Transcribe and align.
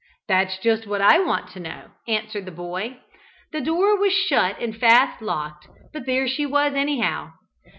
"That's 0.27 0.57
just 0.57 0.87
what 0.87 0.99
I 0.99 1.19
want 1.19 1.51
to 1.51 1.59
know," 1.59 1.91
answered 2.07 2.45
the 2.45 2.51
boy. 2.51 2.97
"The 3.51 3.61
door 3.61 3.95
was 3.99 4.11
shut 4.13 4.59
and 4.59 4.75
fast 4.75 5.21
locked; 5.21 5.67
but 5.93 6.07
there 6.07 6.27
she 6.27 6.43
was, 6.47 6.73
anyhow. 6.73 7.33